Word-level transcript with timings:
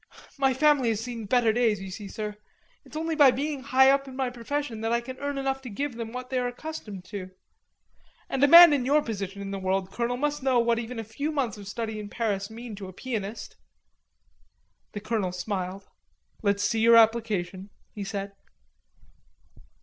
My 0.39 0.51
family 0.55 0.89
has 0.89 0.99
seen 1.03 1.27
better 1.27 1.53
days, 1.53 1.79
you 1.79 1.91
see, 1.91 2.07
sir. 2.07 2.35
It's 2.83 2.95
only 2.97 3.15
by 3.15 3.29
being 3.29 3.61
high 3.61 3.91
up 3.91 4.07
in 4.07 4.15
my 4.15 4.31
profession 4.31 4.81
that 4.81 4.91
I 4.91 4.99
can 4.99 5.19
earn 5.19 5.37
enough 5.37 5.61
to 5.61 5.69
give 5.69 5.95
them 5.95 6.11
what 6.11 6.31
they 6.31 6.39
are 6.39 6.47
accustomed 6.47 7.05
to. 7.09 7.29
And 8.27 8.43
a 8.43 8.47
man 8.47 8.73
in 8.73 8.83
your 8.83 9.03
position 9.03 9.43
in 9.43 9.51
the 9.51 9.59
world, 9.59 9.91
Colonel, 9.91 10.17
must 10.17 10.41
know 10.41 10.57
what 10.57 10.79
even 10.79 10.97
a 10.97 11.03
few 11.03 11.31
months 11.31 11.59
of 11.59 11.67
study 11.67 11.99
in 11.99 12.09
Paris 12.09 12.49
mean 12.49 12.73
to 12.77 12.87
a 12.87 12.93
pianist." 12.93 13.57
The 14.93 15.01
colonel 15.01 15.31
smiled. 15.31 15.87
"Let's 16.41 16.63
see 16.63 16.79
your 16.79 16.95
application," 16.95 17.69
he 17.93 18.03
said. 18.03 18.31